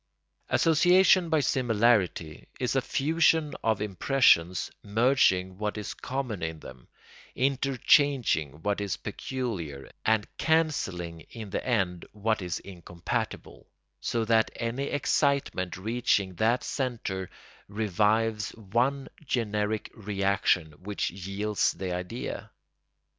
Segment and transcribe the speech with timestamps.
[0.49, 6.87] ]Association by similarity is a fusion of impressions merging what is common in them,
[7.35, 13.67] interchanging what is peculiar, and cancelling in the end what is incompatible;
[13.99, 17.29] so that any excitement reaching that centre
[17.67, 22.49] revives one generic reaction which yields the idea.